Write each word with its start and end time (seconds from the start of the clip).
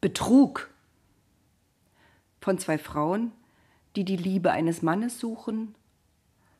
Betrug. 0.00 0.70
Von 2.40 2.58
zwei 2.58 2.78
Frauen, 2.78 3.32
die 3.96 4.04
die 4.04 4.16
Liebe 4.16 4.52
eines 4.52 4.80
Mannes 4.82 5.18
suchen, 5.18 5.74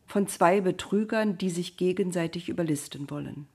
von 0.06 0.26
zwei 0.26 0.60
Betrügern, 0.60 1.38
die 1.38 1.50
sich 1.50 1.76
gegenseitig 1.76 2.48
überlisten 2.48 3.10
wollen. 3.10 3.46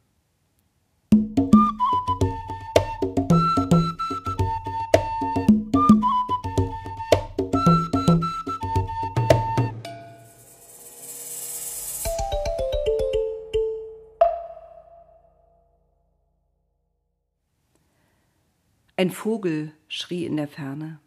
Ein 18.96 19.10
Vogel 19.10 19.74
schrie 19.88 20.24
in 20.24 20.38
der 20.38 20.48
Ferne. 20.48 21.00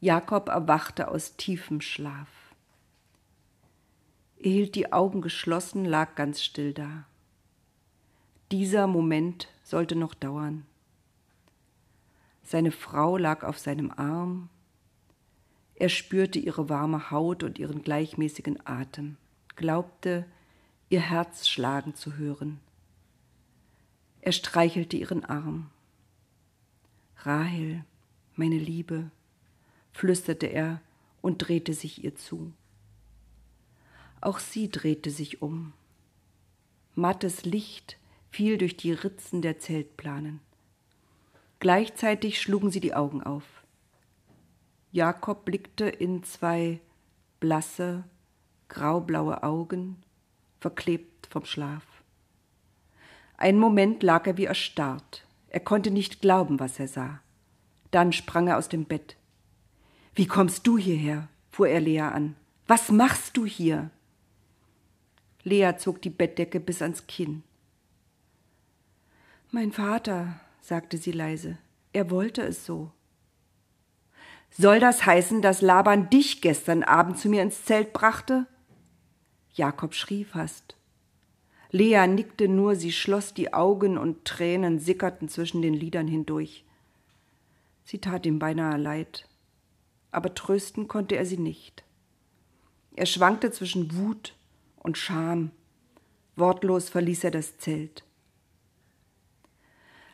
Jakob 0.00 0.50
erwachte 0.50 1.08
aus 1.08 1.36
tiefem 1.38 1.80
Schlaf. 1.80 2.28
Er 4.36 4.50
hielt 4.50 4.74
die 4.74 4.92
Augen 4.92 5.22
geschlossen, 5.22 5.86
lag 5.86 6.14
ganz 6.14 6.42
still 6.42 6.74
da. 6.74 7.06
Dieser 8.50 8.86
Moment 8.86 9.48
sollte 9.62 9.96
noch 9.96 10.12
dauern. 10.12 10.66
Seine 12.42 12.70
Frau 12.70 13.16
lag 13.16 13.44
auf 13.44 13.58
seinem 13.58 13.90
Arm. 13.90 14.50
Er 15.74 15.88
spürte 15.88 16.38
ihre 16.38 16.68
warme 16.68 17.10
Haut 17.10 17.44
und 17.44 17.58
ihren 17.58 17.82
gleichmäßigen 17.82 18.66
Atem, 18.66 19.16
glaubte, 19.56 20.26
ihr 20.90 21.00
Herz 21.00 21.48
schlagen 21.48 21.94
zu 21.94 22.18
hören. 22.18 22.60
Er 24.20 24.32
streichelte 24.32 24.98
ihren 24.98 25.24
Arm. 25.24 25.70
Rahel, 27.24 27.84
meine 28.34 28.58
Liebe, 28.58 29.10
flüsterte 29.92 30.46
er 30.46 30.80
und 31.20 31.38
drehte 31.38 31.72
sich 31.72 32.02
ihr 32.02 32.16
zu. 32.16 32.52
Auch 34.20 34.40
sie 34.40 34.70
drehte 34.70 35.10
sich 35.10 35.40
um. 35.40 35.72
Mattes 36.94 37.44
Licht 37.44 37.96
fiel 38.30 38.58
durch 38.58 38.76
die 38.76 38.92
Ritzen 38.92 39.40
der 39.40 39.58
Zeltplanen. 39.58 40.40
Gleichzeitig 41.60 42.40
schlugen 42.40 42.72
sie 42.72 42.80
die 42.80 42.94
Augen 42.94 43.22
auf. 43.22 43.44
Jakob 44.90 45.44
blickte 45.44 45.88
in 45.88 46.24
zwei 46.24 46.80
blasse, 47.38 48.04
graublaue 48.68 49.42
Augen, 49.44 50.02
verklebt 50.60 51.28
vom 51.28 51.44
Schlaf. 51.44 51.84
Einen 53.36 53.58
Moment 53.58 54.02
lag 54.02 54.26
er 54.26 54.36
wie 54.36 54.44
erstarrt. 54.44 55.24
Er 55.52 55.60
konnte 55.60 55.90
nicht 55.90 56.22
glauben, 56.22 56.58
was 56.60 56.80
er 56.80 56.88
sah. 56.88 57.20
Dann 57.90 58.14
sprang 58.14 58.48
er 58.48 58.56
aus 58.56 58.70
dem 58.70 58.86
Bett. 58.86 59.18
Wie 60.14 60.26
kommst 60.26 60.66
du 60.66 60.78
hierher? 60.78 61.28
fuhr 61.50 61.68
er 61.68 61.80
Lea 61.80 62.00
an. 62.00 62.36
Was 62.66 62.90
machst 62.90 63.36
du 63.36 63.44
hier? 63.44 63.90
Lea 65.42 65.72
zog 65.76 66.00
die 66.00 66.08
Bettdecke 66.08 66.58
bis 66.58 66.80
ans 66.80 67.06
Kinn. 67.06 67.42
Mein 69.50 69.72
Vater, 69.72 70.40
sagte 70.62 70.96
sie 70.96 71.12
leise, 71.12 71.58
er 71.92 72.10
wollte 72.10 72.40
es 72.40 72.64
so. 72.64 72.90
Soll 74.48 74.80
das 74.80 75.04
heißen, 75.04 75.42
dass 75.42 75.60
Laban 75.60 76.08
dich 76.08 76.40
gestern 76.40 76.82
Abend 76.82 77.18
zu 77.18 77.28
mir 77.28 77.42
ins 77.42 77.66
Zelt 77.66 77.92
brachte? 77.92 78.46
Jakob 79.52 79.92
schrie 79.92 80.24
fast. 80.24 80.76
Lea 81.74 82.06
nickte 82.06 82.48
nur, 82.48 82.76
sie 82.76 82.92
schloss 82.92 83.32
die 83.32 83.54
Augen 83.54 83.96
und 83.96 84.26
Tränen 84.26 84.78
sickerten 84.78 85.28
zwischen 85.28 85.62
den 85.62 85.72
Lidern 85.72 86.06
hindurch. 86.06 86.66
Sie 87.84 87.98
tat 87.98 88.26
ihm 88.26 88.38
beinahe 88.38 88.76
leid, 88.76 89.26
aber 90.10 90.34
trösten 90.34 90.86
konnte 90.86 91.16
er 91.16 91.24
sie 91.24 91.38
nicht. 91.38 91.82
Er 92.94 93.06
schwankte 93.06 93.50
zwischen 93.50 93.96
Wut 93.96 94.34
und 94.76 94.98
Scham. 94.98 95.50
Wortlos 96.36 96.90
verließ 96.90 97.24
er 97.24 97.30
das 97.30 97.56
Zelt. 97.56 98.04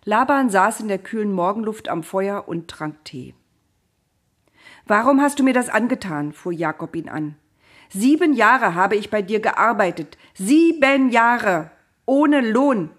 Laban 0.05 0.51
saß 0.51 0.81
in 0.81 0.89
der 0.89 0.99
kühlen 0.99 1.33
Morgenluft 1.33 1.89
am 1.89 2.05
Feuer 2.05 2.47
und 2.47 2.69
trank 2.69 3.05
Tee. 3.05 3.35
Warum 4.87 5.21
hast 5.21 5.41
du 5.41 5.43
mir 5.43 5.55
das 5.55 5.69
angetan? 5.69 6.33
fuhr 6.33 6.53
Jakob 6.53 6.95
ihn 6.95 7.09
an. 7.09 7.37
Sieben 7.91 8.35
Jahre 8.35 8.75
habe 8.75 8.97
ich 8.97 9.11
bei 9.11 9.23
dir 9.23 9.41
gearbeitet. 9.41 10.19
Sieben 10.35 11.11
Jahre. 11.11 11.71
Ohne 12.07 12.41
Lohn. 12.41 12.91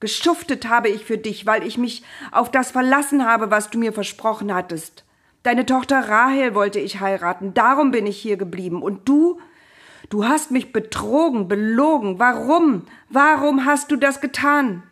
Geschuftet 0.00 0.68
habe 0.68 0.88
ich 0.88 1.04
für 1.04 1.18
dich, 1.18 1.44
weil 1.44 1.66
ich 1.66 1.76
mich 1.76 2.04
auf 2.30 2.50
das 2.50 2.70
verlassen 2.70 3.26
habe, 3.26 3.50
was 3.50 3.70
du 3.70 3.78
mir 3.78 3.92
versprochen 3.92 4.54
hattest. 4.54 5.04
Deine 5.42 5.66
Tochter 5.66 6.08
Rahel 6.08 6.54
wollte 6.54 6.78
ich 6.78 7.00
heiraten, 7.00 7.54
darum 7.54 7.90
bin 7.90 8.06
ich 8.06 8.18
hier 8.18 8.36
geblieben. 8.36 8.82
Und 8.82 9.08
du? 9.08 9.40
Du 10.08 10.24
hast 10.24 10.50
mich 10.50 10.72
betrogen, 10.72 11.48
belogen. 11.48 12.18
Warum? 12.18 12.86
Warum 13.08 13.64
hast 13.64 13.90
du 13.90 13.96
das 13.96 14.20
getan? 14.20 14.84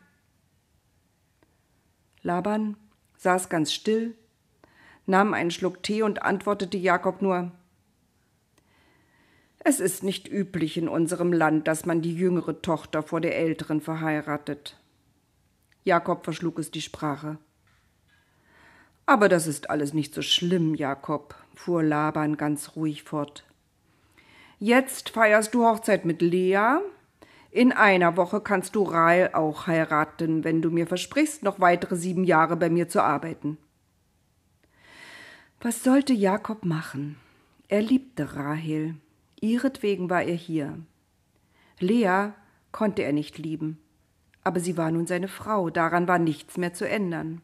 Laban 2.22 2.76
saß 3.18 3.48
ganz 3.48 3.72
still, 3.72 4.16
nahm 5.06 5.32
einen 5.32 5.52
Schluck 5.52 5.82
Tee 5.84 6.02
und 6.02 6.22
antwortete 6.22 6.76
Jakob 6.76 7.22
nur 7.22 7.52
es 9.68 9.80
ist 9.80 10.04
nicht 10.04 10.28
üblich 10.28 10.76
in 10.76 10.88
unserem 10.88 11.32
Land, 11.32 11.66
dass 11.66 11.86
man 11.86 12.00
die 12.00 12.14
jüngere 12.14 12.62
Tochter 12.62 13.02
vor 13.02 13.20
der 13.20 13.36
älteren 13.36 13.80
verheiratet. 13.80 14.78
Jakob 15.82 16.22
verschlug 16.22 16.60
es 16.60 16.70
die 16.70 16.82
Sprache. 16.82 17.38
Aber 19.06 19.28
das 19.28 19.48
ist 19.48 19.68
alles 19.68 19.92
nicht 19.92 20.14
so 20.14 20.22
schlimm, 20.22 20.76
Jakob, 20.76 21.34
fuhr 21.56 21.82
Laban 21.82 22.36
ganz 22.36 22.76
ruhig 22.76 23.02
fort. 23.02 23.44
Jetzt 24.60 25.10
feierst 25.10 25.52
du 25.52 25.64
Hochzeit 25.64 26.04
mit 26.04 26.22
Lea. 26.22 26.78
In 27.50 27.72
einer 27.72 28.16
Woche 28.16 28.40
kannst 28.40 28.76
du 28.76 28.84
Rahel 28.84 29.30
auch 29.32 29.66
heiraten, 29.66 30.44
wenn 30.44 30.62
du 30.62 30.70
mir 30.70 30.86
versprichst, 30.86 31.42
noch 31.42 31.58
weitere 31.58 31.96
sieben 31.96 32.22
Jahre 32.22 32.56
bei 32.56 32.70
mir 32.70 32.88
zu 32.88 33.02
arbeiten. 33.02 33.58
Was 35.60 35.82
sollte 35.82 36.12
Jakob 36.12 36.64
machen? 36.64 37.16
Er 37.66 37.82
liebte 37.82 38.36
Rahel. 38.36 38.94
Ihretwegen 39.40 40.08
war 40.10 40.22
er 40.22 40.34
hier. 40.34 40.78
Lea 41.78 42.30
konnte 42.72 43.02
er 43.02 43.12
nicht 43.12 43.38
lieben, 43.38 43.78
aber 44.44 44.60
sie 44.60 44.76
war 44.76 44.90
nun 44.90 45.06
seine 45.06 45.28
Frau, 45.28 45.70
daran 45.70 46.08
war 46.08 46.18
nichts 46.18 46.56
mehr 46.56 46.72
zu 46.72 46.88
ändern. 46.88 47.42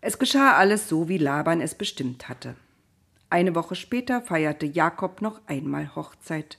Es 0.00 0.18
geschah 0.18 0.56
alles 0.56 0.88
so, 0.88 1.08
wie 1.08 1.18
Laban 1.18 1.60
es 1.60 1.74
bestimmt 1.74 2.28
hatte. 2.28 2.54
Eine 3.28 3.54
Woche 3.54 3.74
später 3.74 4.22
feierte 4.22 4.66
Jakob 4.66 5.20
noch 5.22 5.40
einmal 5.46 5.94
Hochzeit. 5.94 6.58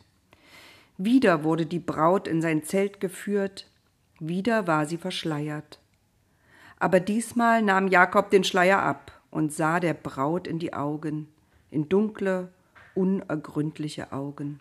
Wieder 0.97 1.43
wurde 1.43 1.65
die 1.65 1.79
Braut 1.79 2.27
in 2.27 2.41
sein 2.41 2.63
Zelt 2.63 2.99
geführt, 2.99 3.67
wieder 4.19 4.67
war 4.67 4.85
sie 4.85 4.97
verschleiert. 4.97 5.79
Aber 6.77 6.99
diesmal 6.99 7.61
nahm 7.61 7.87
Jakob 7.87 8.29
den 8.29 8.43
Schleier 8.43 8.81
ab 8.81 9.19
und 9.31 9.51
sah 9.51 9.79
der 9.79 9.93
Braut 9.93 10.47
in 10.47 10.59
die 10.59 10.73
Augen, 10.73 11.27
in 11.71 11.89
dunkle, 11.89 12.49
unergründliche 12.95 14.11
Augen. 14.11 14.59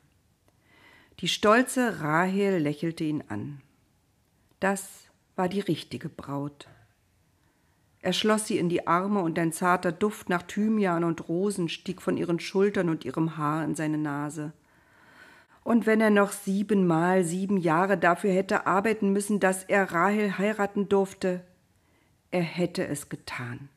Die 1.21 1.29
stolze 1.29 2.01
Rahel 2.01 2.59
lächelte 2.59 3.05
ihn 3.05 3.25
an. 3.29 3.61
Das 4.59 4.89
war 5.37 5.49
die 5.49 5.61
richtige 5.61 6.09
Braut. 6.09 6.69
Er 8.03 8.15
schloss 8.15 8.47
sie 8.47 8.59
in 8.59 8.71
die 8.71 8.87
Arme 8.87 9.21
und 9.21 9.39
ein 9.39 9.53
zarter 9.53 9.93
Duft 9.93 10.31
nach 10.31 10.43
Thymian 10.43 11.05
und 11.05 11.29
Rosen 11.29 11.69
stieg 11.69 12.01
von 12.01 12.17
ihren 12.17 12.41
Schultern 12.41 12.89
und 12.89 13.05
ihrem 13.05 13.37
Haar 13.37 13.65
in 13.65 13.75
seine 13.75 13.99
Nase. 13.99 14.53
Und 15.62 15.85
wenn 15.85 16.01
er 16.01 16.11
noch 16.11 16.33
siebenmal 16.33 17.25
sieben 17.25 17.59
Jahre 17.59 17.99
dafür 17.99 18.33
hätte 18.33 18.67
arbeiten 18.67 19.12
müssen, 19.12 19.41
dass 19.41 19.65
er 19.65 19.93
Rahel 19.93 20.39
heiraten 20.39 20.89
durfte, 20.89 21.45
er 22.31 22.43
hätte 22.43 22.87
es 22.87 23.11
getan. 23.11 23.69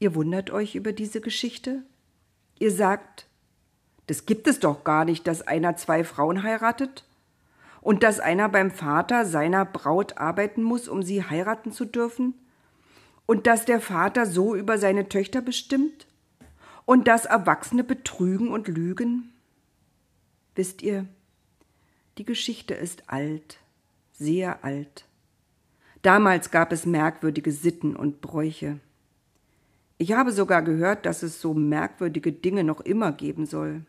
Ihr 0.00 0.14
wundert 0.14 0.50
euch 0.50 0.74
über 0.74 0.92
diese 0.92 1.20
Geschichte? 1.20 1.82
Ihr 2.58 2.70
sagt, 2.70 3.26
das 4.06 4.26
gibt 4.26 4.46
es 4.46 4.60
doch 4.60 4.84
gar 4.84 5.04
nicht, 5.04 5.26
dass 5.26 5.46
einer 5.46 5.76
zwei 5.76 6.04
Frauen 6.04 6.42
heiratet? 6.42 7.04
Und 7.80 8.02
dass 8.02 8.20
einer 8.20 8.48
beim 8.48 8.70
Vater 8.70 9.24
seiner 9.24 9.64
Braut 9.64 10.18
arbeiten 10.18 10.62
muss, 10.62 10.88
um 10.88 11.02
sie 11.02 11.24
heiraten 11.24 11.72
zu 11.72 11.84
dürfen? 11.84 12.34
Und 13.26 13.46
dass 13.46 13.64
der 13.64 13.80
Vater 13.80 14.26
so 14.26 14.54
über 14.54 14.78
seine 14.78 15.08
Töchter 15.08 15.40
bestimmt? 15.40 16.06
Und 16.86 17.06
dass 17.08 17.24
Erwachsene 17.24 17.84
betrügen 17.84 18.48
und 18.48 18.68
lügen? 18.68 19.32
Wisst 20.54 20.82
ihr, 20.82 21.06
die 22.18 22.24
Geschichte 22.24 22.74
ist 22.74 23.04
alt, 23.08 23.58
sehr 24.12 24.64
alt. 24.64 25.04
Damals 26.02 26.50
gab 26.50 26.72
es 26.72 26.86
merkwürdige 26.86 27.52
Sitten 27.52 27.94
und 27.94 28.20
Bräuche. 28.20 28.80
Ich 29.98 30.12
habe 30.12 30.30
sogar 30.30 30.62
gehört, 30.62 31.06
dass 31.06 31.24
es 31.24 31.40
so 31.40 31.54
merkwürdige 31.54 32.32
Dinge 32.32 32.62
noch 32.62 32.80
immer 32.80 33.12
geben 33.12 33.46
soll. 33.46 33.84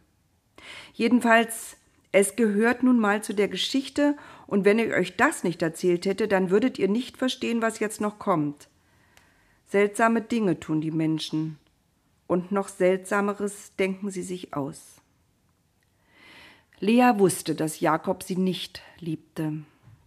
Jedenfalls 0.94 1.77
Es 2.11 2.35
gehört 2.35 2.81
nun 2.81 3.00
mal 3.00 3.21
zu 3.21 3.35
der 3.35 3.47
Geschichte, 3.47 4.17
und 4.47 4.65
wenn 4.65 4.79
ich 4.79 4.91
euch 4.91 5.15
das 5.15 5.44
nicht 5.44 5.61
erzählt 5.61 6.07
hätte, 6.07 6.27
dann 6.27 6.50
würdet 6.50 6.79
ihr 6.79 6.88
nicht 6.88 7.17
verstehen, 7.17 7.61
was 7.61 7.79
jetzt 7.79 8.01
noch 8.01 8.17
kommt. 8.17 8.67
Seltsame 9.67 10.21
Dinge 10.21 10.59
tun 10.59 10.81
die 10.81 10.89
Menschen, 10.89 11.59
und 12.25 12.51
noch 12.51 12.67
Seltsameres 12.67 13.73
denken 13.77 14.09
sie 14.09 14.23
sich 14.23 14.56
aus. 14.56 14.95
Lea 16.79 17.11
wusste, 17.17 17.53
dass 17.53 17.79
Jakob 17.79 18.23
sie 18.23 18.38
nicht 18.38 18.81
liebte. 19.00 19.53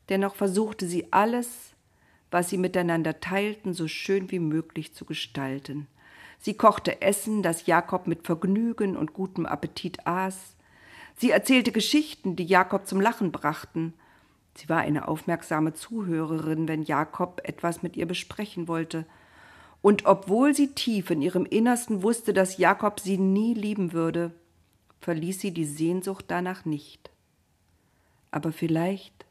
Dennoch 0.09 0.35
versuchte 0.35 0.87
sie 0.87 1.13
alles, 1.13 1.75
was 2.33 2.49
sie 2.49 2.59
miteinander 2.59 3.21
teilten, 3.21 3.75
so 3.75 3.87
schön 3.87 4.31
wie 4.33 4.41
möglich 4.41 4.95
zu 4.95 5.05
gestalten. 5.05 5.87
Sie 6.43 6.55
kochte 6.55 7.01
Essen, 7.01 7.45
das 7.45 7.67
Jakob 7.67 8.09
mit 8.09 8.27
Vergnügen 8.27 8.97
und 8.97 9.13
gutem 9.13 9.47
Appetit 9.47 10.09
aß. 10.09 10.57
Sie 11.17 11.31
erzählte 11.31 11.71
Geschichten, 11.71 12.35
die 12.35 12.45
Jakob 12.45 12.89
zum 12.89 13.01
Lachen 13.01 13.31
brachten. 13.31 13.95
Sie 14.57 14.69
war 14.69 14.81
eine 14.81 15.07
aufmerksame 15.07 15.73
Zuhörerin, 15.73 16.67
wenn 16.67 16.83
Jakob 16.83 17.43
etwas 17.45 17.85
mit 17.85 17.97
ihr 17.97 18.07
besprechen 18.07 18.67
wollte. 18.67 19.07
Und 19.83 20.05
obwohl 20.05 20.53
sie 20.53 20.75
tief 20.75 21.11
in 21.11 21.23
ihrem 21.23 21.47
Innersten 21.47 22.03
wusste, 22.03 22.33
dass 22.33 22.59
Jakob 22.59 22.99
sie 22.99 23.19
nie 23.19 23.55
lieben 23.55 23.93
würde, 23.93 24.33
verließ 25.01 25.41
sie 25.41 25.55
die 25.55 25.65
Sehnsucht 25.65 26.25
danach 26.27 26.65
nicht. 26.65 27.13
Aber 28.33 28.51
vielleicht, 28.51 29.27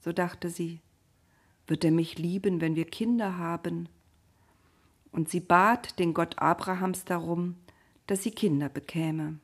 so 0.00 0.12
dachte 0.12 0.50
sie, 0.50 0.80
wird 1.68 1.84
er 1.84 1.92
mich 1.92 2.18
lieben, 2.18 2.60
wenn 2.60 2.74
wir 2.74 2.86
Kinder 2.86 3.38
haben. 3.38 3.88
Und 5.12 5.28
sie 5.28 5.40
bat 5.40 5.98
den 5.98 6.14
Gott 6.14 6.38
Abrahams 6.38 7.04
darum, 7.04 7.56
dass 8.06 8.22
sie 8.22 8.30
Kinder 8.30 8.68
bekäme. 8.68 9.38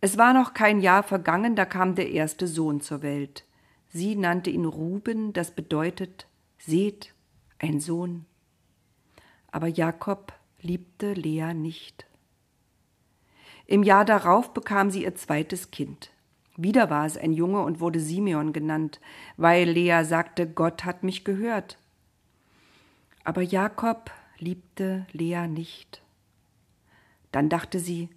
Es 0.00 0.18
war 0.18 0.34
noch 0.34 0.52
kein 0.52 0.80
Jahr 0.80 1.02
vergangen, 1.02 1.56
da 1.56 1.64
kam 1.64 1.94
der 1.94 2.10
erste 2.10 2.46
Sohn 2.46 2.80
zur 2.80 3.02
Welt. 3.02 3.44
Sie 3.88 4.16
nannte 4.16 4.50
ihn 4.50 4.66
Ruben, 4.66 5.32
das 5.32 5.52
bedeutet, 5.52 6.26
seht, 6.58 7.14
ein 7.58 7.80
Sohn. 7.80 8.26
Aber 9.50 9.68
Jakob 9.68 10.32
liebte 10.60 11.14
Lea 11.14 11.54
nicht. 11.54 12.06
Im 13.66 13.82
Jahr 13.82 14.04
darauf 14.04 14.52
bekam 14.52 14.90
sie 14.90 15.04
ihr 15.04 15.14
zweites 15.14 15.70
Kind. 15.70 16.10
Wieder 16.56 16.90
war 16.90 17.06
es 17.06 17.16
ein 17.16 17.32
Junge 17.32 17.62
und 17.62 17.80
wurde 17.80 17.98
Simeon 17.98 18.52
genannt, 18.52 19.00
weil 19.36 19.68
Lea 19.68 20.02
sagte, 20.04 20.48
Gott 20.48 20.84
hat 20.84 21.02
mich 21.02 21.24
gehört. 21.24 21.78
Aber 23.24 23.42
Jakob 23.42 24.10
liebte 24.38 25.06
Lea 25.12 25.48
nicht. 25.48 26.02
Dann 27.32 27.48
dachte 27.48 27.78
sie, 27.80 28.10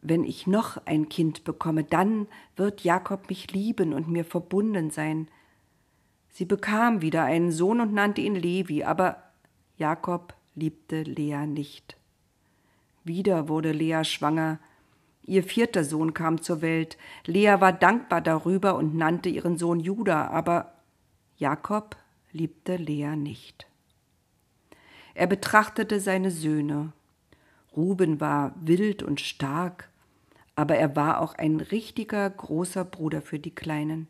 wenn 0.00 0.24
ich 0.24 0.46
noch 0.46 0.78
ein 0.86 1.08
Kind 1.08 1.44
bekomme, 1.44 1.84
dann 1.84 2.28
wird 2.54 2.82
Jakob 2.84 3.28
mich 3.28 3.52
lieben 3.52 3.92
und 3.92 4.08
mir 4.08 4.24
verbunden 4.24 4.90
sein. 4.90 5.28
Sie 6.30 6.44
bekam 6.44 7.02
wieder 7.02 7.24
einen 7.24 7.50
Sohn 7.50 7.80
und 7.80 7.92
nannte 7.92 8.20
ihn 8.20 8.36
Levi, 8.36 8.84
aber 8.84 9.22
Jakob 9.76 10.34
liebte 10.54 11.02
Lea 11.02 11.46
nicht. 11.46 11.96
Wieder 13.04 13.48
wurde 13.48 13.72
Lea 13.72 14.04
schwanger, 14.04 14.58
Ihr 15.26 15.42
vierter 15.42 15.82
Sohn 15.82 16.14
kam 16.14 16.40
zur 16.40 16.62
Welt. 16.62 16.96
Lea 17.24 17.56
war 17.58 17.72
dankbar 17.72 18.20
darüber 18.20 18.76
und 18.76 18.94
nannte 18.94 19.28
ihren 19.28 19.58
Sohn 19.58 19.80
Judah, 19.80 20.30
aber 20.30 20.74
Jakob 21.36 21.96
liebte 22.30 22.76
Lea 22.76 23.16
nicht. 23.16 23.66
Er 25.16 25.26
betrachtete 25.26 25.98
seine 25.98 26.30
Söhne. 26.30 26.92
Ruben 27.74 28.20
war 28.20 28.54
wild 28.60 29.02
und 29.02 29.18
stark, 29.18 29.88
aber 30.56 30.76
er 30.76 30.94
war 30.94 31.22
auch 31.22 31.34
ein 31.36 31.60
richtiger 31.60 32.28
großer 32.28 32.84
Bruder 32.84 33.22
für 33.22 33.38
die 33.38 33.54
Kleinen. 33.54 34.08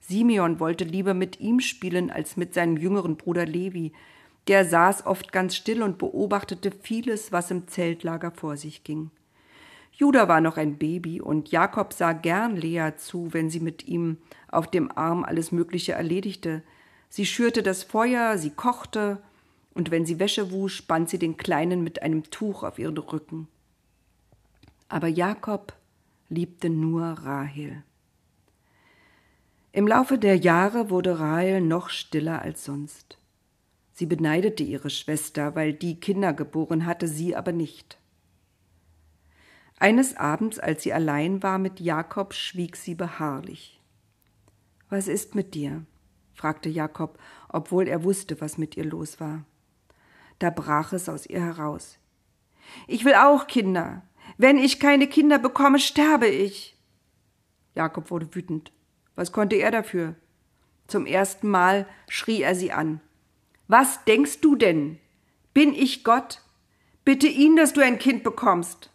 Simeon 0.00 0.60
wollte 0.60 0.84
lieber 0.84 1.12
mit 1.12 1.40
ihm 1.40 1.58
spielen 1.58 2.12
als 2.12 2.36
mit 2.36 2.54
seinem 2.54 2.76
jüngeren 2.76 3.16
Bruder 3.16 3.46
Levi. 3.46 3.92
Der 4.46 4.64
saß 4.64 5.06
oft 5.06 5.32
ganz 5.32 5.56
still 5.56 5.82
und 5.82 5.98
beobachtete 5.98 6.70
vieles, 6.70 7.32
was 7.32 7.50
im 7.50 7.66
Zeltlager 7.66 8.30
vor 8.30 8.56
sich 8.56 8.84
ging. 8.84 9.10
Judah 9.92 10.28
war 10.28 10.40
noch 10.40 10.56
ein 10.56 10.78
Baby 10.78 11.20
und 11.20 11.50
Jakob 11.50 11.92
sah 11.92 12.12
gern 12.12 12.54
Lea 12.54 12.92
zu, 12.96 13.34
wenn 13.34 13.50
sie 13.50 13.58
mit 13.58 13.88
ihm 13.88 14.18
auf 14.46 14.70
dem 14.70 14.96
Arm 14.96 15.24
alles 15.24 15.50
Mögliche 15.50 15.94
erledigte. 15.94 16.62
Sie 17.08 17.26
schürte 17.26 17.64
das 17.64 17.82
Feuer, 17.82 18.38
sie 18.38 18.50
kochte, 18.50 19.20
und 19.78 19.92
wenn 19.92 20.04
sie 20.04 20.18
Wäsche 20.18 20.50
wusch, 20.50 20.88
band 20.88 21.08
sie 21.08 21.20
den 21.20 21.36
Kleinen 21.36 21.84
mit 21.84 22.02
einem 22.02 22.24
Tuch 22.32 22.64
auf 22.64 22.80
ihren 22.80 22.98
Rücken. 22.98 23.46
Aber 24.88 25.06
Jakob 25.06 25.72
liebte 26.28 26.68
nur 26.68 27.04
Rahel. 27.04 27.84
Im 29.70 29.86
Laufe 29.86 30.18
der 30.18 30.34
Jahre 30.34 30.90
wurde 30.90 31.20
Rahel 31.20 31.60
noch 31.60 31.90
stiller 31.90 32.42
als 32.42 32.64
sonst. 32.64 33.18
Sie 33.92 34.06
beneidete 34.06 34.64
ihre 34.64 34.90
Schwester, 34.90 35.54
weil 35.54 35.72
die 35.74 36.00
Kinder 36.00 36.32
geboren 36.32 36.84
hatte, 36.84 37.06
sie 37.06 37.36
aber 37.36 37.52
nicht. 37.52 37.98
Eines 39.78 40.16
Abends, 40.16 40.58
als 40.58 40.82
sie 40.82 40.92
allein 40.92 41.44
war 41.44 41.58
mit 41.58 41.78
Jakob, 41.78 42.34
schwieg 42.34 42.74
sie 42.74 42.96
beharrlich. 42.96 43.80
Was 44.88 45.06
ist 45.06 45.36
mit 45.36 45.54
dir? 45.54 45.84
fragte 46.34 46.68
Jakob, 46.68 47.16
obwohl 47.48 47.86
er 47.86 48.02
wusste, 48.02 48.40
was 48.40 48.58
mit 48.58 48.76
ihr 48.76 48.84
los 48.84 49.20
war. 49.20 49.44
Da 50.38 50.50
brach 50.50 50.92
es 50.92 51.08
aus 51.08 51.26
ihr 51.26 51.40
heraus. 51.40 51.98
Ich 52.86 53.04
will 53.04 53.14
auch 53.14 53.46
Kinder. 53.46 54.02
Wenn 54.36 54.58
ich 54.58 54.78
keine 54.78 55.06
Kinder 55.06 55.38
bekomme, 55.38 55.78
sterbe 55.78 56.28
ich. 56.28 56.76
Jakob 57.74 58.10
wurde 58.10 58.34
wütend. 58.34 58.72
Was 59.14 59.32
konnte 59.32 59.56
er 59.56 59.70
dafür? 59.70 60.14
Zum 60.86 61.06
ersten 61.06 61.48
Mal 61.48 61.86
schrie 62.08 62.42
er 62.42 62.54
sie 62.54 62.72
an. 62.72 63.00
Was 63.66 64.04
denkst 64.04 64.40
du 64.40 64.56
denn? 64.56 64.98
Bin 65.54 65.74
ich 65.74 66.04
Gott? 66.04 66.42
Bitte 67.04 67.26
ihn, 67.26 67.56
dass 67.56 67.72
du 67.72 67.80
ein 67.82 67.98
Kind 67.98 68.22
bekommst. 68.22 68.90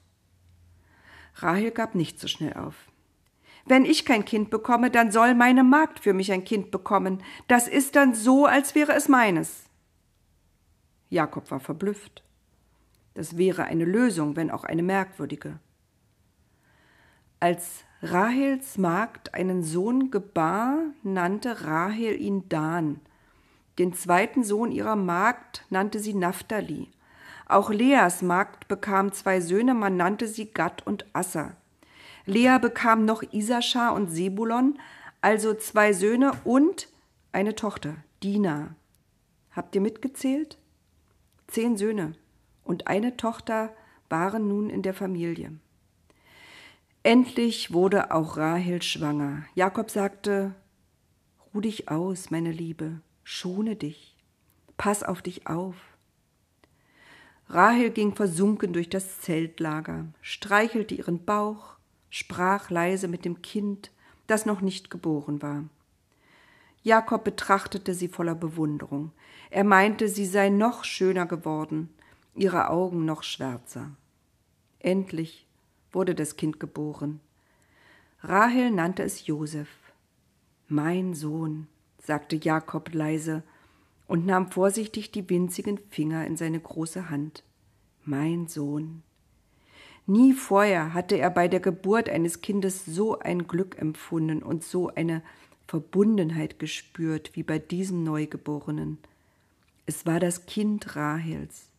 Rahel 1.35 1.71
gab 1.71 1.95
nicht 1.95 2.19
so 2.19 2.27
schnell 2.27 2.53
auf. 2.53 2.75
Wenn 3.65 3.85
ich 3.85 4.05
kein 4.05 4.25
Kind 4.25 4.49
bekomme, 4.49 4.91
dann 4.91 5.11
soll 5.11 5.35
meine 5.35 5.63
Magd 5.63 5.99
für 5.99 6.13
mich 6.13 6.31
ein 6.31 6.43
Kind 6.43 6.71
bekommen. 6.71 7.23
Das 7.47 7.67
ist 7.67 7.95
dann 7.95 8.13
so, 8.13 8.45
als 8.45 8.75
wäre 8.75 8.93
es 8.93 9.07
meines. 9.07 9.63
Jakob 11.13 11.49
war 11.51 11.59
verblüfft. 11.59 12.23
Das 13.13 13.37
wäre 13.37 13.65
eine 13.65 13.85
Lösung, 13.85 14.35
wenn 14.35 14.49
auch 14.49 14.63
eine 14.63 14.83
merkwürdige. 14.83 15.59
Als 17.39 17.83
Rahels 18.01 18.77
Magd 18.77 19.33
einen 19.33 19.63
Sohn 19.63 20.11
gebar, 20.11 20.79
nannte 21.03 21.65
Rahel 21.65 22.19
ihn 22.19 22.49
Dan. 22.49 22.99
Den 23.77 23.93
zweiten 23.93 24.43
Sohn 24.43 24.71
ihrer 24.71 24.95
Magd 24.95 25.65
nannte 25.69 25.99
sie 25.99 26.13
Naphtali. 26.13 26.89
Auch 27.45 27.69
Leas 27.69 28.21
Magd 28.21 28.67
bekam 28.67 29.11
zwei 29.11 29.39
Söhne, 29.39 29.73
man 29.73 29.95
nannte 29.97 30.27
sie 30.27 30.51
Gad 30.51 30.85
und 30.87 31.05
Asser. 31.13 31.55
Lea 32.25 32.57
bekam 32.59 33.05
noch 33.05 33.21
Isaschar 33.21 33.93
und 33.93 34.09
Sebulon, 34.09 34.79
also 35.21 35.53
zwei 35.53 35.93
Söhne 35.93 36.31
und 36.43 36.87
eine 37.31 37.55
Tochter, 37.55 37.97
Dina. 38.23 38.75
Habt 39.51 39.75
ihr 39.75 39.81
mitgezählt? 39.81 40.57
Zehn 41.53 41.77
Söhne 41.77 42.15
und 42.63 42.87
eine 42.87 43.15
Tochter 43.15 43.75
waren 44.09 44.47
nun 44.47 44.71
in 44.71 44.81
der 44.81 44.95
Familie. 44.95 45.51
Endlich 47.03 47.71
wurde 47.71 48.09
auch 48.11 48.37
Rahel 48.37 48.81
schwanger. 48.81 49.45
Jakob 49.53 49.91
sagte, 49.91 50.55
Ruh 51.53 51.61
dich 51.61 51.89
aus, 51.89 52.31
meine 52.31 52.51
Liebe, 52.51 53.01
schone 53.23 53.75
dich, 53.75 54.17
pass 54.77 55.03
auf 55.03 55.21
dich 55.21 55.45
auf. 55.45 55.75
Rahel 57.49 57.91
ging 57.91 58.15
versunken 58.15 58.73
durch 58.73 58.89
das 58.89 59.21
Zeltlager, 59.21 60.07
streichelte 60.21 60.95
ihren 60.95 61.23
Bauch, 61.23 61.75
sprach 62.09 62.71
leise 62.71 63.07
mit 63.07 63.25
dem 63.25 63.43
Kind, 63.43 63.91
das 64.25 64.47
noch 64.47 64.61
nicht 64.61 64.89
geboren 64.89 65.43
war. 65.43 65.65
Jakob 66.81 67.23
betrachtete 67.23 67.93
sie 67.93 68.07
voller 68.07 68.33
Bewunderung. 68.33 69.11
Er 69.53 69.63
meinte, 69.63 70.07
sie 70.07 70.25
sei 70.25 70.49
noch 70.49 70.83
schöner 70.83 71.27
geworden, 71.27 71.93
ihre 72.33 72.71
Augen 72.71 73.05
noch 73.05 73.21
schwärzer. 73.21 73.91
Endlich 74.79 75.45
wurde 75.91 76.15
das 76.15 76.37
Kind 76.37 76.59
geboren. 76.59 77.19
Rahel 78.21 78.71
nannte 78.71 79.03
es 79.03 79.27
Josef. 79.27 79.69
Mein 80.67 81.13
Sohn, 81.13 81.67
sagte 82.01 82.35
Jakob 82.35 82.95
leise 82.95 83.43
und 84.07 84.25
nahm 84.25 84.49
vorsichtig 84.49 85.11
die 85.11 85.29
winzigen 85.29 85.77
Finger 85.77 86.25
in 86.25 86.35
seine 86.35 86.59
große 86.59 87.11
Hand. 87.11 87.43
Mein 88.05 88.47
Sohn. 88.47 89.03
Nie 90.07 90.33
vorher 90.33 90.95
hatte 90.95 91.19
er 91.19 91.29
bei 91.29 91.47
der 91.47 91.59
Geburt 91.59 92.09
eines 92.09 92.41
Kindes 92.41 92.85
so 92.85 93.19
ein 93.19 93.47
Glück 93.47 93.77
empfunden 93.77 94.41
und 94.41 94.63
so 94.63 94.87
eine 94.87 95.21
Verbundenheit 95.67 96.57
gespürt 96.57 97.35
wie 97.35 97.43
bei 97.43 97.59
diesem 97.59 98.03
Neugeborenen. 98.03 98.97
Es 99.85 100.05
war 100.05 100.19
das 100.19 100.45
Kind 100.45 100.95
Rahels. 100.95 101.69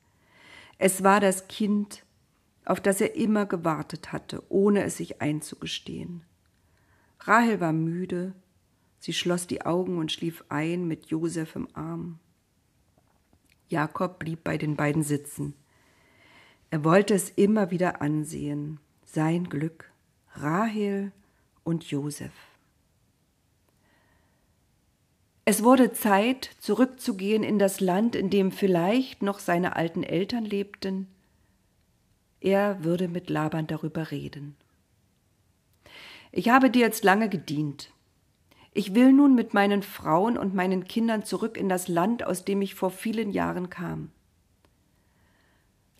Es 0.78 1.02
war 1.02 1.20
das 1.20 1.49
Kind, 1.49 2.04
auf 2.64 2.80
das 2.80 3.00
er 3.00 3.14
immer 3.16 3.46
gewartet 3.46 4.12
hatte, 4.12 4.42
ohne 4.49 4.84
es 4.84 4.99
sich 4.99 5.23
einzugestehen. 5.23 6.23
Rahel 7.20 7.61
war 7.61 7.73
müde, 7.73 8.34
sie 8.99 9.12
schloss 9.12 9.46
die 9.46 9.64
Augen 9.64 9.99
und 9.99 10.12
schlief 10.12 10.44
ein 10.49 10.87
mit 10.87 11.06
Josef 11.06 11.56
im 11.56 11.68
Arm. 11.75 12.18
Jakob 13.68 14.18
blieb 14.18 14.44
bei 14.44 14.58
den 14.58 14.76
beiden 14.76 15.02
sitzen. 15.02 15.54
Er 16.70 16.84
wollte 16.84 17.14
es 17.14 17.30
immer 17.30 17.70
wieder 17.70 18.02
ansehen, 18.02 18.80
sein 19.04 19.49
Glück, 19.49 19.90
Rahel 20.34 21.12
und 21.62 21.84
Josef. 21.84 22.32
Es 25.46 25.62
wurde 25.62 25.92
Zeit, 25.92 26.50
zurückzugehen 26.58 27.42
in 27.42 27.58
das 27.58 27.80
Land, 27.80 28.16
in 28.16 28.30
dem 28.30 28.50
vielleicht 28.50 29.22
noch 29.22 29.38
seine 29.38 29.76
alten 29.76 30.02
Eltern 30.02 30.44
lebten. 30.44 31.08
Er 32.40 32.82
würde 32.82 33.08
mit 33.08 33.28
Laban 33.28 33.66
darüber 33.66 34.10
reden. 34.10 34.56
Ich 36.32 36.48
habe 36.48 36.70
dir 36.70 36.80
jetzt 36.80 37.04
lange 37.04 37.28
gedient. 37.28 37.90
Ich 38.72 38.94
will 38.94 39.12
nun 39.12 39.34
mit 39.34 39.54
meinen 39.54 39.82
Frauen 39.82 40.36
und 40.36 40.54
meinen 40.54 40.84
Kindern 40.84 41.24
zurück 41.24 41.56
in 41.56 41.68
das 41.68 41.88
Land, 41.88 42.24
aus 42.26 42.44
dem 42.44 42.60
ich 42.62 42.74
vor 42.74 42.90
vielen 42.90 43.30
Jahren 43.30 43.70
kam. 43.70 44.10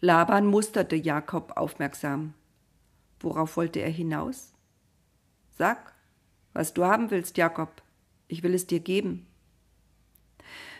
Laban 0.00 0.46
musterte 0.46 0.96
Jakob 0.96 1.56
aufmerksam. 1.56 2.34
Worauf 3.20 3.56
wollte 3.56 3.80
er 3.80 3.90
hinaus? 3.90 4.52
Sag, 5.56 5.94
was 6.52 6.74
du 6.74 6.84
haben 6.84 7.10
willst, 7.10 7.36
Jakob. 7.36 7.82
Ich 8.26 8.42
will 8.42 8.54
es 8.54 8.66
dir 8.66 8.80
geben. 8.80 9.26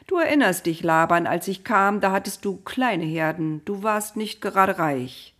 Du 0.07 0.19
erinnerst 0.19 0.67
dich, 0.67 0.83
Laban, 0.83 1.27
als 1.27 1.49
ich 1.49 1.65
kam, 1.65 2.01
da 2.01 2.13
hattest 2.13 2.45
du 2.45 2.57
kleine 2.59 3.05
Herden, 3.05 3.63
du 3.65 3.83
warst 3.83 4.17
nicht 4.17 4.43
gerade 4.43 4.79
reich. 4.79 5.35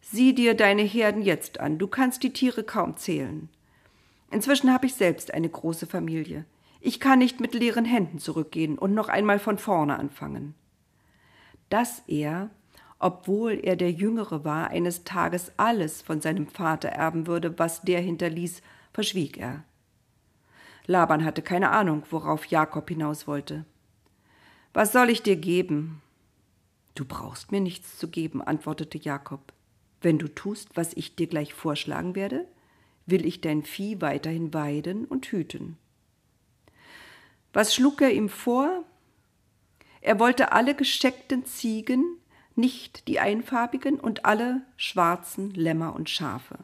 Sieh 0.00 0.34
dir 0.34 0.54
deine 0.54 0.82
Herden 0.82 1.22
jetzt 1.22 1.60
an, 1.60 1.78
du 1.78 1.86
kannst 1.86 2.22
die 2.24 2.32
Tiere 2.32 2.64
kaum 2.64 2.96
zählen. 2.96 3.48
Inzwischen 4.30 4.72
habe 4.72 4.86
ich 4.86 4.94
selbst 4.94 5.32
eine 5.32 5.48
große 5.48 5.86
Familie. 5.86 6.44
Ich 6.80 6.98
kann 6.98 7.20
nicht 7.20 7.40
mit 7.40 7.54
leeren 7.54 7.84
Händen 7.84 8.18
zurückgehen 8.18 8.78
und 8.78 8.94
noch 8.94 9.08
einmal 9.08 9.38
von 9.38 9.58
vorne 9.58 9.96
anfangen. 9.96 10.54
Dass 11.70 12.02
er, 12.08 12.50
obwohl 12.98 13.60
er 13.62 13.76
der 13.76 13.92
Jüngere 13.92 14.44
war, 14.44 14.68
eines 14.70 15.04
Tages 15.04 15.52
alles 15.56 16.02
von 16.02 16.20
seinem 16.20 16.48
Vater 16.48 16.88
erben 16.88 17.28
würde, 17.28 17.58
was 17.60 17.82
der 17.82 18.00
hinterließ, 18.00 18.60
verschwieg 18.92 19.38
er. 19.38 19.62
Laban 20.86 21.24
hatte 21.24 21.42
keine 21.42 21.70
Ahnung, 21.70 22.02
worauf 22.10 22.44
Jakob 22.46 22.88
hinaus 22.88 23.26
wollte. 23.26 23.64
Was 24.74 24.90
soll 24.90 25.08
ich 25.08 25.22
dir 25.22 25.36
geben? 25.36 26.02
Du 26.96 27.04
brauchst 27.04 27.52
mir 27.52 27.60
nichts 27.60 27.96
zu 27.96 28.08
geben, 28.08 28.42
antwortete 28.42 28.98
Jakob. 28.98 29.52
Wenn 30.00 30.18
du 30.18 30.26
tust, 30.26 30.76
was 30.76 30.92
ich 30.94 31.14
dir 31.14 31.28
gleich 31.28 31.54
vorschlagen 31.54 32.16
werde, 32.16 32.44
will 33.06 33.24
ich 33.24 33.40
dein 33.40 33.62
Vieh 33.62 34.00
weiterhin 34.00 34.52
weiden 34.52 35.04
und 35.04 35.26
hüten. 35.26 35.78
Was 37.52 37.72
schlug 37.72 38.02
er 38.02 38.12
ihm 38.12 38.28
vor? 38.28 38.84
Er 40.00 40.18
wollte 40.18 40.50
alle 40.50 40.74
gescheckten 40.74 41.46
Ziegen, 41.46 42.18
nicht 42.56 43.06
die 43.06 43.20
einfarbigen, 43.20 44.00
und 44.00 44.24
alle 44.24 44.62
schwarzen 44.76 45.54
Lämmer 45.54 45.94
und 45.94 46.10
Schafe. 46.10 46.58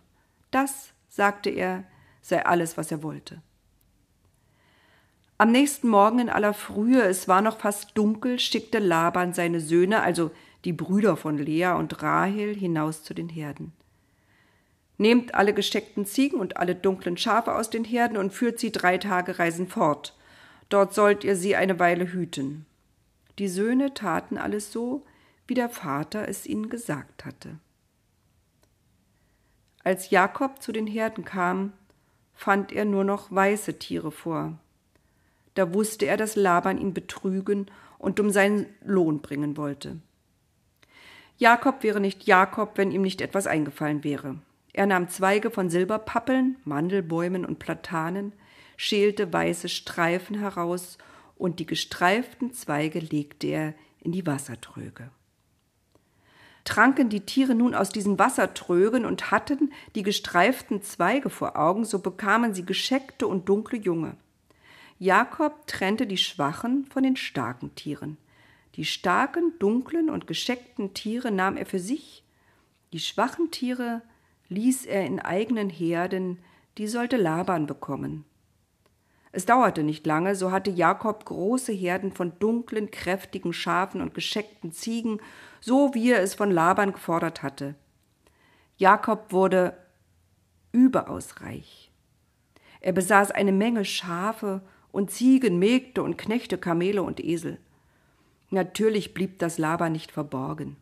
Das, 0.51 0.93
sagte 1.09 1.51
er, 1.51 1.85
sei 2.23 2.45
alles, 2.45 2.77
was 2.77 2.91
er 2.91 3.05
wollte. 3.05 3.41
Am 5.41 5.53
nächsten 5.53 5.89
Morgen 5.89 6.19
in 6.19 6.29
aller 6.29 6.53
Frühe, 6.53 7.01
es 7.01 7.27
war 7.27 7.41
noch 7.41 7.61
fast 7.61 7.97
dunkel, 7.97 8.39
schickte 8.39 8.79
Laban 8.79 9.33
seine 9.33 9.61
Söhne, 9.61 10.03
also 10.03 10.33
die 10.67 10.75
Brüder 10.75 11.17
von 11.17 11.39
Lea 11.39 11.69
und 11.79 12.03
Rahel, 12.03 12.55
hinaus 12.55 13.05
zu 13.05 13.15
den 13.15 13.31
Herden. 13.31 13.73
Nehmt 14.99 15.35
alle 15.35 15.55
gesteckten 15.55 16.05
Ziegen 16.05 16.39
und 16.39 16.59
alle 16.59 16.75
dunklen 16.75 17.17
Schafe 17.17 17.55
aus 17.55 17.71
den 17.71 17.85
Herden 17.85 18.19
und 18.19 18.35
führt 18.35 18.59
sie 18.59 18.71
drei 18.71 18.99
Tage 18.99 19.39
Reisen 19.39 19.67
fort. 19.67 20.15
Dort 20.69 20.93
sollt 20.93 21.25
ihr 21.25 21.37
sie 21.37 21.57
eine 21.57 21.79
Weile 21.79 22.13
hüten. 22.13 22.67
Die 23.39 23.49
Söhne 23.49 23.95
taten 23.95 24.37
alles 24.37 24.71
so, 24.71 25.07
wie 25.47 25.55
der 25.55 25.71
Vater 25.71 26.29
es 26.29 26.45
ihnen 26.45 26.69
gesagt 26.69 27.25
hatte. 27.25 27.59
Als 29.85 30.11
Jakob 30.11 30.61
zu 30.61 30.71
den 30.71 30.87
Herden 30.87 31.25
kam, 31.25 31.73
fand 32.35 32.73
er 32.73 32.85
nur 32.85 33.05
noch 33.05 33.33
weiße 33.33 33.79
Tiere 33.79 34.13
vor, 34.13 34.59
da 35.55 35.75
wusste 35.75 36.07
er, 36.07 36.17
dass 36.17 36.37
Laban 36.37 36.79
ihn 36.79 36.95
betrügen 36.95 37.67
und 37.99 38.21
um 38.21 38.31
seinen 38.31 38.67
Lohn 38.85 39.21
bringen 39.21 39.57
wollte. 39.57 39.99
Jakob 41.39 41.83
wäre 41.83 42.01
nicht 42.01 42.25
Jakob, 42.25 42.77
wenn 42.77 42.93
ihm 42.93 43.03
nicht 43.03 43.21
etwas 43.21 43.47
eingefallen 43.47 44.05
wäre. 44.05 44.37
Er 44.73 44.87
nahm 44.87 45.09
Zweige 45.09 45.51
von 45.51 45.71
Silberpappeln, 45.71 46.57
Mandelbäumen 46.65 47.45
und 47.45 47.59
Platanen, 47.59 48.33
schälte 48.77 49.33
weiße 49.33 49.69
Streifen 49.69 50.39
heraus 50.39 50.99
und 51.37 51.59
die 51.59 51.67
gestreiften 51.67 52.53
Zweige 52.53 52.99
legte 53.01 53.47
er 53.49 53.75
in 53.99 54.13
die 54.13 54.27
Wassertröge. 54.27 55.11
Tranken 56.65 57.09
die 57.09 57.25
Tiere 57.25 57.55
nun 57.55 57.75
aus 57.75 57.89
diesen 57.89 58.19
Wassertrögen 58.19 59.07
und 59.07 59.31
hatten 59.31 59.73
die 59.95 60.03
gestreiften 60.03 60.83
Zweige 60.83 61.31
vor 61.31 61.57
Augen, 61.57 61.85
so 61.85 61.99
bekamen 61.99 62.55
sie 62.55 62.65
gescheckte 62.65 63.27
und 63.27 63.49
dunkle 63.49 63.79
Junge. 63.79 64.17
Jakob 65.03 65.67
trennte 65.67 66.07
die 66.07 66.19
schwachen 66.19 66.85
von 66.85 67.03
den 67.03 67.17
starken 67.17 67.75
Tieren. 67.75 68.19
Die 68.75 68.85
starken, 68.85 69.55
dunklen 69.59 70.11
und 70.11 70.27
gescheckten 70.27 70.93
Tiere 70.93 71.31
nahm 71.31 71.57
er 71.57 71.65
für 71.65 71.79
sich, 71.79 72.23
die 72.93 73.01
schwachen 73.01 73.51
Tiere 73.51 74.03
ließ 74.51 74.85
er 74.85 75.07
in 75.07 75.19
eigenen 75.19 75.71
Herden, 75.71 76.39
die 76.77 76.87
sollte 76.87 77.17
Laban 77.17 77.67
bekommen. 77.67 78.27
Es 79.33 79.47
dauerte 79.47 79.85
nicht 79.85 80.05
lange, 80.05 80.35
so 80.35 80.53
hatte 80.53 80.71
Jakob 80.71 81.25
große 81.25 81.73
Herden 81.73 82.13
von 82.13 82.39
dunklen, 82.39 82.91
kräftigen 82.91 83.55
Schafen 83.55 84.03
und 84.03 84.13
gescheckten 84.13 84.71
Ziegen, 84.71 85.19
so 85.63 85.95
wie 85.95 86.11
er 86.11 86.21
es 86.21 86.35
von 86.35 86.51
Laban 86.51 86.93
gefordert 86.93 87.43
hatte. 87.43 87.75
Jakob 88.77 89.33
wurde 89.33 89.79
überaus 90.73 91.41
reich. 91.41 91.91
Er 92.81 92.93
besaß 92.93 93.31
eine 93.31 93.53
Menge 93.53 93.87
Schafe 93.87 94.61
und 94.93 95.11
Ziegen, 95.11 95.59
Mägde 95.59 96.03
und 96.03 96.19
Knechte, 96.19 96.59
Kamele 96.59 97.03
und 97.03 97.23
Esel. 97.23 97.59
Natürlich 98.51 99.15
blieb 99.15 99.39
das 99.39 99.59
Laban 99.59 99.93
nicht 99.93 100.11
verborgen. 100.11 100.77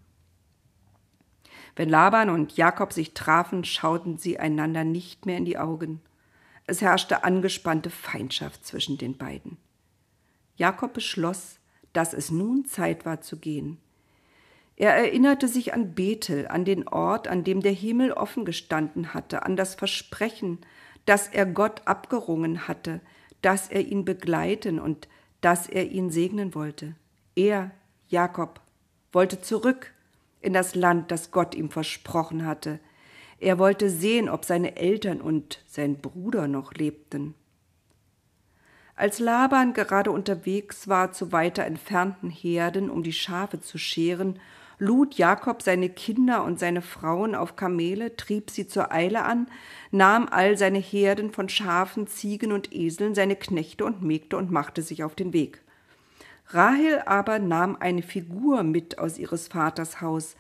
Wenn 1.76 1.88
Laban 1.88 2.30
und 2.30 2.56
Jakob 2.56 2.92
sich 2.92 3.14
trafen, 3.14 3.64
schauten 3.64 4.18
sie 4.18 4.38
einander 4.38 4.84
nicht 4.84 5.26
mehr 5.26 5.36
in 5.36 5.44
die 5.44 5.58
Augen. 5.58 6.00
Es 6.66 6.80
herrschte 6.80 7.24
angespannte 7.24 7.90
Feindschaft 7.90 8.66
zwischen 8.66 8.98
den 8.98 9.16
beiden. 9.16 9.58
Jakob 10.56 10.92
beschloss, 10.92 11.58
dass 11.92 12.12
es 12.12 12.30
nun 12.30 12.64
Zeit 12.64 13.06
war 13.06 13.20
zu 13.20 13.38
gehen. 13.38 13.78
Er 14.76 14.94
erinnerte 14.94 15.48
sich 15.48 15.74
an 15.74 15.94
Bethel, 15.94 16.46
an 16.48 16.64
den 16.64 16.86
Ort, 16.86 17.28
an 17.28 17.42
dem 17.42 17.60
der 17.60 17.72
Himmel 17.72 18.12
offen 18.12 18.44
gestanden 18.44 19.12
hatte, 19.14 19.44
an 19.44 19.56
das 19.56 19.74
Versprechen, 19.74 20.58
das 21.04 21.28
er 21.28 21.46
Gott 21.46 21.82
abgerungen 21.86 22.68
hatte, 22.68 23.00
dass 23.42 23.68
er 23.68 23.83
ihn 23.83 24.04
begleiten 24.04 24.78
und 24.78 25.09
dass 25.40 25.68
er 25.68 25.90
ihn 25.90 26.11
segnen 26.11 26.54
wollte. 26.54 26.95
Er, 27.35 27.71
Jakob, 28.09 28.61
wollte 29.12 29.40
zurück 29.40 29.92
in 30.40 30.52
das 30.52 30.75
Land, 30.75 31.11
das 31.11 31.30
Gott 31.30 31.54
ihm 31.54 31.71
versprochen 31.71 32.45
hatte. 32.45 32.80
Er 33.40 33.59
wollte 33.59 33.90
sehen, 33.90 34.28
ob 34.28 34.45
seine 34.45 34.76
Eltern 34.76 35.21
und 35.21 35.62
sein 35.68 35.97
Bruder 35.97 36.49
noch 36.49 36.75
lebten. 36.75 37.35
Als 38.97 39.21
Laban 39.21 39.75
gerade 39.75 40.11
unterwegs 40.11 40.88
war 40.88 41.12
zu 41.12 41.30
weiter 41.30 41.64
entfernten 41.64 42.30
Herden, 42.30 42.90
um 42.90 43.04
die 43.04 43.12
Schafe 43.12 43.61
zu 43.61 43.78
scheren 43.78 44.40
lud 44.78 45.14
Jakob 45.14 45.62
seine 45.62 45.88
Kinder 45.88 46.44
und 46.44 46.58
seine 46.58 46.82
Frauen 46.82 47.35
auf 47.35 47.56
Kamele, 47.56 48.16
trieb 48.16 48.50
sie 48.50 48.68
zur 48.68 48.92
Eile 48.92 49.25
an, 49.25 49.49
nahm 49.90 50.28
all 50.30 50.56
seine 50.56 50.78
Herden 50.78 51.32
von 51.32 51.49
Schafen, 51.49 52.06
Ziegen 52.06 52.52
und 52.52 52.73
Eseln, 52.73 53.14
seine 53.14 53.37
Knechte 53.37 53.85
und 53.85 54.02
Mägde 54.02 54.37
und 54.37 54.50
machte 54.50 54.82
sich 54.82 55.02
auf 55.02 55.14
den 55.14 55.32
Weg. 55.32 55.62
Rahel 56.49 57.02
aber 57.04 57.38
nahm 57.38 57.76
eine 57.78 58.02
Figur 58.02 58.62
mit 58.62 58.99
aus 58.99 59.18
ihres 59.18 59.49
Vaters 59.49 60.00
Haus, 60.00 60.37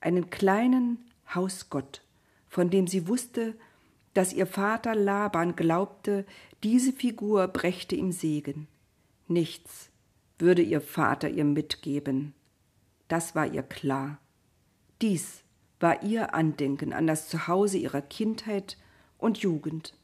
einen 0.00 0.30
kleinen 0.30 0.98
Hausgott, 1.34 2.02
von 2.48 2.70
dem 2.70 2.86
sie 2.86 3.08
wusste, 3.08 3.54
dass 4.12 4.32
ihr 4.32 4.46
Vater 4.46 4.94
Laban 4.94 5.56
glaubte, 5.56 6.24
diese 6.62 6.92
Figur 6.92 7.48
brächte 7.48 7.96
ihm 7.96 8.12
Segen. 8.12 8.66
Nichts 9.28 9.90
würde 10.38 10.62
ihr 10.62 10.80
Vater 10.80 11.28
ihr 11.28 11.44
mitgeben. 11.44 12.34
Das 13.08 13.34
war 13.34 13.46
ihr 13.46 13.62
klar. 13.62 14.18
Dies 15.02 15.42
war 15.80 16.02
ihr 16.02 16.34
Andenken 16.34 16.92
an 16.92 17.06
das 17.06 17.28
Zuhause 17.28 17.78
ihrer 17.78 18.02
Kindheit 18.02 18.76
und 19.18 19.38
Jugend. 19.38 19.95